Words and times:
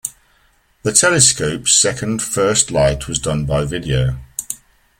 The 0.81 0.93
telescopes 0.93 1.73
second 1.73 2.23
first 2.23 2.71
light 2.71 3.07
was 3.07 3.19
done 3.19 3.45
by 3.45 3.65
video. 3.65 4.17